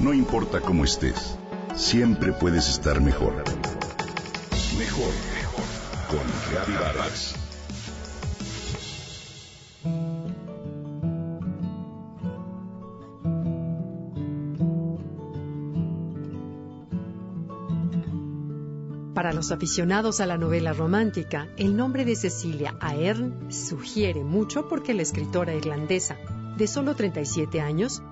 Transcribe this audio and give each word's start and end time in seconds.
No 0.00 0.14
importa 0.14 0.62
cómo 0.62 0.84
estés, 0.84 1.36
siempre 1.76 2.32
puedes 2.32 2.70
estar 2.70 3.02
mejor. 3.02 3.34
Mejor, 4.78 5.12
mejor. 5.34 5.64
Con 6.08 6.20
Reavivadas. 6.50 7.34
Para 19.12 19.34
los 19.34 19.52
aficionados 19.52 20.20
a 20.20 20.26
la 20.26 20.38
novela 20.38 20.72
romántica, 20.72 21.48
el 21.58 21.76
nombre 21.76 22.06
de 22.06 22.16
Cecilia 22.16 22.74
Ahern 22.80 23.52
sugiere 23.52 24.24
mucho 24.24 24.66
porque 24.66 24.94
la 24.94 25.02
escritora 25.02 25.54
irlandesa, 25.54 26.16
de 26.56 26.66
solo 26.66 26.96
37 26.96 27.60
años, 27.60 28.02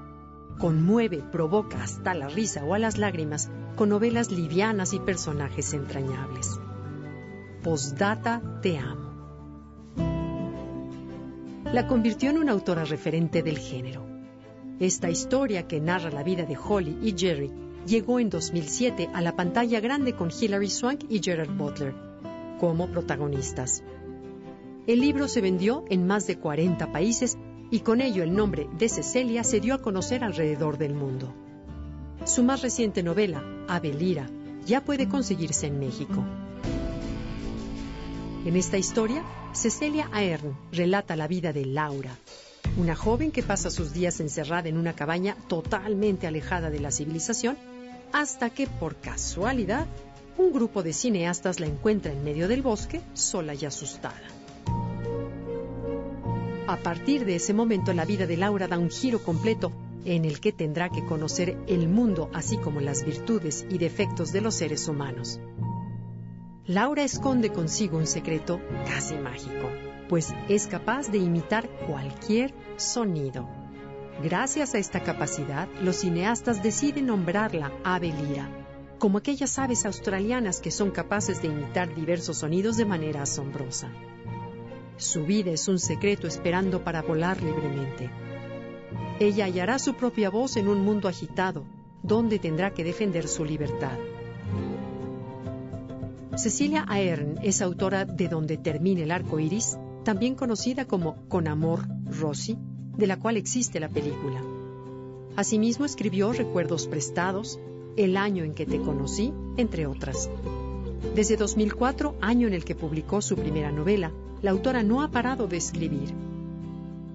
conmueve, 0.59 1.23
provoca 1.33 1.83
hasta 1.83 2.15
la 2.15 2.29
risa 2.29 2.65
o 2.65 2.75
a 2.75 2.79
las 2.79 2.99
lágrimas 2.99 3.51
con 3.77 3.89
novelas 3.89 4.31
livianas 4.31 4.93
y 4.93 4.99
personajes 4.99 5.73
entrañables. 5.73 6.59
Postdata 7.63 8.61
Te 8.61 8.79
amo. 8.79 9.09
La 11.73 11.87
convirtió 11.87 12.31
en 12.31 12.39
una 12.39 12.53
autora 12.53 12.85
referente 12.85 13.43
del 13.43 13.59
género. 13.59 14.07
Esta 14.81 15.11
historia 15.11 15.67
que 15.67 15.81
narra 15.81 16.11
la 16.11 16.23
vida 16.23 16.45
de 16.45 16.57
Holly 16.57 16.99
y 17.03 17.15
Jerry 17.17 17.53
llegó 17.87 18.21
en 18.21 18.31
2007 18.31 19.11
a 19.13 19.21
la 19.21 19.35
pantalla 19.37 19.81
grande 19.81 20.15
con 20.15 20.31
Hilary 20.31 20.71
Swank 20.71 21.05
y 21.09 21.21
Gerard 21.23 21.51
Butler 21.51 21.95
como 22.59 22.89
protagonistas. 22.89 23.83
El 24.87 25.01
libro 25.01 25.29
se 25.29 25.41
vendió 25.41 25.85
en 25.91 26.07
más 26.07 26.27
de 26.27 26.39
40 26.39 26.91
países 26.93 27.37
y 27.71 27.81
con 27.81 28.01
ello 28.01 28.23
el 28.23 28.35
nombre 28.35 28.69
de 28.79 28.89
Cecilia 28.89 29.45
se 29.45 29.61
dio 29.61 29.75
a 29.75 29.83
conocer 29.83 30.25
alrededor 30.25 30.79
del 30.79 30.95
mundo. 30.95 31.35
Su 32.25 32.43
más 32.43 32.63
reciente 32.63 33.03
novela, 33.03 33.43
Abelira, 33.69 34.29
ya 34.67 34.85
puede 34.85 35.09
conseguirse 35.09 35.67
en 35.67 35.79
México. 35.79 36.25
En 38.45 38.57
esta 38.57 38.79
historia, 38.79 39.25
Cecilia 39.53 40.09
Aern 40.13 40.57
relata 40.73 41.17
la 41.17 41.29
vida 41.29 41.53
de 41.53 41.67
Laura, 41.67 42.17
una 42.77 42.95
joven 42.95 43.31
que 43.31 43.43
pasa 43.43 43.71
sus 43.71 43.93
días 43.93 44.21
encerrada 44.21 44.69
en 44.69 44.79
una 44.79 44.95
cabaña 44.95 45.37
totalmente 45.49 46.27
alejada 46.27 46.71
de 46.71 46.81
la 46.81 46.91
civilización 46.91 47.57
hasta 48.13 48.51
que 48.51 48.67
por 48.67 48.97
casualidad 48.97 49.87
un 50.39 50.53
grupo 50.53 50.83
de 50.83 50.93
cineastas 50.93 51.61
la 51.61 51.67
encuentra 51.67 52.13
en 52.13 52.25
medio 52.25 52.47
del 52.49 52.63
bosque, 52.63 53.01
sola 53.13 53.55
y 53.55 53.65
asustada. 53.65 54.38
A 56.69 56.77
partir 56.77 57.25
de 57.25 57.37
ese 57.37 57.55
momento 57.55 57.95
la 57.95 58.05
vida 58.05 58.27
de 58.27 58.37
Laura 58.37 58.69
da 58.69 58.77
un 58.79 58.91
giro 58.91 59.23
completo 59.23 59.73
en 60.05 60.27
el 60.27 60.39
que 60.39 60.53
tendrá 60.53 60.91
que 60.91 61.03
conocer 61.03 61.57
el 61.67 61.89
mundo 61.89 62.29
así 62.35 62.59
como 62.59 62.83
las 62.83 63.07
virtudes 63.07 63.65
y 63.71 63.79
defectos 63.79 64.33
de 64.33 64.43
los 64.43 64.57
seres 64.57 64.87
humanos. 64.87 65.41
Laura 66.67 67.05
esconde 67.05 67.53
consigo 67.53 67.97
un 67.97 68.07
secreto 68.07 68.61
casi 68.85 69.15
mágico, 69.15 69.71
pues 70.11 70.35
es 70.51 70.67
capaz 70.67 71.11
de 71.11 71.17
imitar 71.17 71.71
cualquier 71.87 72.53
sonido. 72.77 73.49
Gracias 74.23 74.75
a 74.75 74.79
esta 74.79 75.03
capacidad, 75.03 75.69
los 75.83 75.97
cineastas 75.97 76.63
deciden 76.63 77.07
nombrarla 77.07 77.73
ave 77.83 78.13
lira, 78.13 78.47
como 78.99 79.17
aquellas 79.17 79.59
aves 79.59 79.87
australianas 79.87 80.61
que 80.61 80.71
son 80.71 80.91
capaces 80.91 81.41
de 81.41 81.49
imitar 81.49 81.95
diversos 81.95 82.37
sonidos 82.37 82.77
de 82.77 82.85
manera 82.85 83.23
asombrosa. 83.23 83.91
Su 84.99 85.25
vida 85.25 85.53
es 85.53 85.69
un 85.69 85.79
secreto 85.79 86.27
esperando 86.27 86.83
para 86.83 87.03
volar 87.03 87.41
libremente. 87.41 88.11
Ella 89.21 89.45
hallará 89.45 89.79
su 89.79 89.95
propia 89.95 90.29
voz 90.29 90.57
en 90.57 90.67
un 90.67 90.85
mundo 90.85 91.07
agitado, 91.07 91.65
donde 92.03 92.41
tendrá 92.41 92.75
que 92.75 92.83
defender 92.83 93.29
su 93.29 93.45
libertad. 93.45 93.97
Cecilia 96.37 96.85
Aern 96.89 97.39
es 97.43 97.63
autora 97.63 98.05
de 98.05 98.27
Donde 98.27 98.57
termine 98.57 99.05
el 99.05 99.13
arco 99.13 99.39
iris, 99.39 99.79
también 100.03 100.35
conocida 100.35 100.85
como 100.85 101.29
Con 101.29 101.47
amor, 101.47 101.87
Rosy, 102.05 102.59
de 102.97 103.07
la 103.07 103.21
cual 103.21 103.37
existe 103.37 103.79
la 103.79 103.89
película. 103.89 104.43
Asimismo 105.37 105.85
escribió 105.85 106.33
Recuerdos 106.33 106.89
prestados, 106.89 107.61
El 107.97 108.17
año 108.17 108.43
en 108.43 108.53
que 108.53 108.67
te 108.67 108.81
conocí, 108.81 109.33
entre 109.57 109.87
otras. 109.87 110.29
Desde 111.19 111.37
2004, 111.37 112.15
año 112.21 112.47
en 112.47 112.55
el 112.55 112.65
que 112.65 112.77
publicó 112.77 113.21
su 113.21 113.35
primera 113.35 113.73
novela, 113.73 114.13
la 114.41 114.53
autora 114.53 114.85
no 114.85 115.03
ha 115.03 115.11
parado 115.11 115.49
de 115.49 115.57
escribir. 115.57 116.15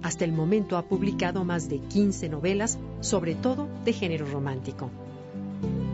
Hasta 0.02 0.26
el 0.26 0.34
momento 0.34 0.76
ha 0.76 0.82
publicado 0.82 1.46
más 1.46 1.70
de 1.70 1.80
15 1.80 2.28
novelas, 2.28 2.78
sobre 3.00 3.34
todo 3.34 3.70
de 3.86 3.94
género 3.94 4.26
romántico. 4.26 4.90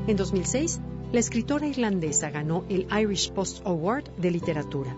En 0.08 0.18
2006, 0.18 0.80
la 1.12 1.20
escritora 1.20 1.68
irlandesa 1.68 2.32
ganó 2.32 2.64
el 2.68 2.88
Irish 3.00 3.32
Post 3.32 3.64
Award 3.68 4.06
de 4.18 4.32
Literatura. 4.32 4.96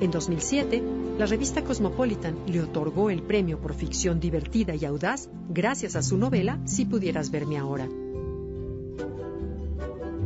En 0.00 0.10
2007, 0.10 0.82
la 1.18 1.26
revista 1.26 1.62
Cosmopolitan 1.62 2.38
le 2.46 2.62
otorgó 2.62 3.10
el 3.10 3.22
premio 3.22 3.58
por 3.58 3.74
ficción 3.74 4.18
divertida 4.18 4.74
y 4.74 4.86
audaz 4.86 5.28
gracias 5.50 5.94
a 5.94 6.02
su 6.02 6.16
novela 6.16 6.58
Si 6.64 6.86
pudieras 6.86 7.30
verme 7.30 7.58
ahora. 7.58 7.86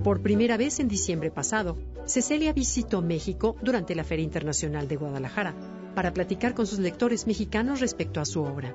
Por 0.07 0.23
primera 0.23 0.57
vez 0.57 0.79
en 0.79 0.87
diciembre 0.87 1.33
pasado, 1.33 1.79
Cecilia 2.05 2.53
visitó 2.53 3.03
México 3.03 3.57
durante 3.61 3.97
la 3.97 4.05
Feria 4.05 4.23
Internacional 4.23 4.87
de 4.87 4.95
Guadalajara 4.95 5.53
para 5.97 6.15
platicar 6.15 6.55
con 6.55 6.69
sus 6.69 6.79
lectores 6.79 7.27
mexicanos 7.27 7.81
respecto 7.81 8.21
a 8.21 8.25
su 8.25 8.41
obra. 8.45 8.73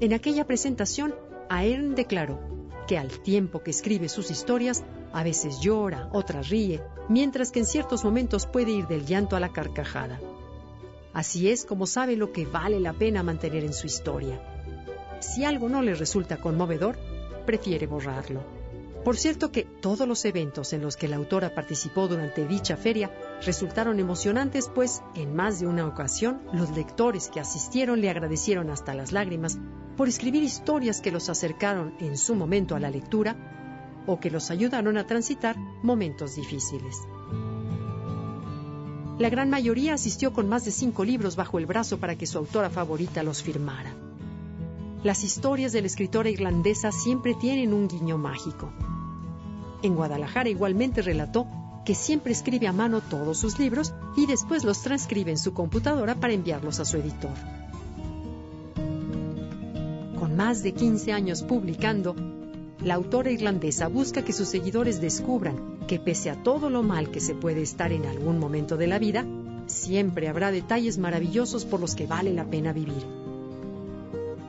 En 0.00 0.12
aquella 0.12 0.44
presentación, 0.44 1.14
Aern 1.48 1.94
declaró 1.94 2.40
que 2.88 2.98
al 2.98 3.20
tiempo 3.20 3.62
que 3.62 3.70
escribe 3.70 4.08
sus 4.08 4.32
historias, 4.32 4.82
a 5.12 5.22
veces 5.22 5.60
llora, 5.60 6.08
otras 6.12 6.48
ríe, 6.48 6.82
mientras 7.08 7.52
que 7.52 7.60
en 7.60 7.66
ciertos 7.66 8.04
momentos 8.04 8.48
puede 8.48 8.72
ir 8.72 8.88
del 8.88 9.06
llanto 9.06 9.36
a 9.36 9.40
la 9.40 9.52
carcajada. 9.52 10.18
Así 11.12 11.48
es 11.50 11.64
como 11.64 11.86
sabe 11.86 12.16
lo 12.16 12.32
que 12.32 12.46
vale 12.46 12.80
la 12.80 12.94
pena 12.94 13.22
mantener 13.22 13.62
en 13.62 13.72
su 13.72 13.86
historia. 13.86 14.40
Si 15.20 15.44
algo 15.44 15.68
no 15.68 15.82
le 15.82 15.94
resulta 15.94 16.38
conmovedor, 16.38 16.98
prefiere 17.46 17.86
borrarlo. 17.86 18.55
Por 19.06 19.16
cierto 19.16 19.52
que 19.52 19.62
todos 19.62 20.08
los 20.08 20.24
eventos 20.24 20.72
en 20.72 20.82
los 20.82 20.96
que 20.96 21.06
la 21.06 21.14
autora 21.14 21.54
participó 21.54 22.08
durante 22.08 22.44
dicha 22.44 22.76
feria 22.76 23.08
resultaron 23.44 24.00
emocionantes, 24.00 24.68
pues 24.74 25.00
en 25.14 25.32
más 25.32 25.60
de 25.60 25.68
una 25.68 25.86
ocasión 25.86 26.40
los 26.52 26.70
lectores 26.76 27.28
que 27.28 27.38
asistieron 27.38 28.00
le 28.00 28.10
agradecieron 28.10 28.68
hasta 28.68 28.94
las 28.94 29.12
lágrimas 29.12 29.60
por 29.96 30.08
escribir 30.08 30.42
historias 30.42 31.00
que 31.00 31.12
los 31.12 31.28
acercaron 31.28 31.94
en 32.00 32.18
su 32.18 32.34
momento 32.34 32.74
a 32.74 32.80
la 32.80 32.90
lectura 32.90 33.36
o 34.08 34.18
que 34.18 34.28
los 34.28 34.50
ayudaron 34.50 34.98
a 34.98 35.06
transitar 35.06 35.56
momentos 35.84 36.34
difíciles. 36.34 36.96
La 39.20 39.30
gran 39.30 39.50
mayoría 39.50 39.94
asistió 39.94 40.32
con 40.32 40.48
más 40.48 40.64
de 40.64 40.72
cinco 40.72 41.04
libros 41.04 41.36
bajo 41.36 41.60
el 41.60 41.66
brazo 41.66 42.00
para 42.00 42.16
que 42.16 42.26
su 42.26 42.38
autora 42.38 42.70
favorita 42.70 43.22
los 43.22 43.40
firmara. 43.40 43.94
Las 45.04 45.22
historias 45.22 45.70
de 45.70 45.82
la 45.82 45.86
escritora 45.86 46.28
irlandesa 46.28 46.90
siempre 46.90 47.34
tienen 47.34 47.72
un 47.72 47.86
guiño 47.86 48.18
mágico. 48.18 48.72
En 49.86 49.96
Guadalajara 49.96 50.48
igualmente 50.48 51.02
relató 51.02 51.46
que 51.84 51.94
siempre 51.94 52.32
escribe 52.32 52.66
a 52.66 52.72
mano 52.72 53.00
todos 53.00 53.38
sus 53.38 53.58
libros 53.58 53.94
y 54.16 54.26
después 54.26 54.64
los 54.64 54.82
transcribe 54.82 55.30
en 55.30 55.38
su 55.38 55.54
computadora 55.54 56.14
para 56.14 56.32
enviarlos 56.32 56.80
a 56.80 56.84
su 56.84 56.96
editor 56.96 57.30
más 60.36 60.62
de 60.62 60.72
15 60.72 61.12
años 61.12 61.42
publicando, 61.42 62.14
la 62.84 62.94
autora 62.94 63.30
irlandesa 63.30 63.88
busca 63.88 64.22
que 64.22 64.34
sus 64.34 64.48
seguidores 64.48 65.00
descubran 65.00 65.78
que 65.88 65.98
pese 65.98 66.28
a 66.28 66.42
todo 66.42 66.68
lo 66.68 66.82
mal 66.82 67.10
que 67.10 67.20
se 67.20 67.34
puede 67.34 67.62
estar 67.62 67.90
en 67.90 68.04
algún 68.04 68.38
momento 68.38 68.76
de 68.76 68.86
la 68.86 68.98
vida, 68.98 69.24
siempre 69.66 70.28
habrá 70.28 70.52
detalles 70.52 70.98
maravillosos 70.98 71.64
por 71.64 71.80
los 71.80 71.94
que 71.94 72.06
vale 72.06 72.34
la 72.34 72.44
pena 72.44 72.74
vivir. 72.74 73.02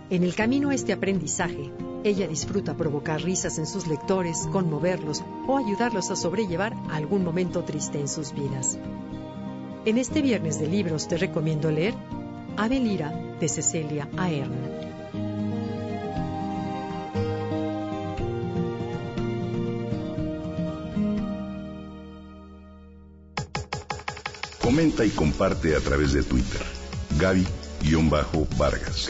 En 0.10 0.24
el 0.24 0.36
camino 0.36 0.72
a 0.72 0.76
este 0.76 0.92
aprendizaje, 0.92 1.72
ella 2.04 2.28
disfruta 2.28 2.76
provocar 2.76 3.22
risas 3.22 3.58
en 3.58 3.66
sus 3.66 3.88
lectores, 3.88 4.48
conmoverlos 4.52 5.24
o 5.48 5.58
ayudarlos 5.58 6.12
a 6.12 6.16
sobrellevar 6.16 6.76
algún 6.90 7.24
momento 7.24 7.64
triste 7.64 8.00
en 8.00 8.08
sus 8.08 8.34
vidas. 8.34 8.78
En 9.86 9.98
este 9.98 10.22
viernes 10.22 10.60
de 10.60 10.68
libros 10.68 11.08
te 11.08 11.18
recomiendo 11.18 11.72
leer 11.72 11.94
Avelira 12.58 13.12
de 13.40 13.48
Cecilia 13.48 14.10
Aern. 14.18 14.88
Comenta 24.62 25.06
y 25.06 25.10
comparte 25.12 25.76
a 25.76 25.80
través 25.80 26.12
de 26.14 26.24
Twitter. 26.24 26.62
Gaby-Vargas. 27.18 29.10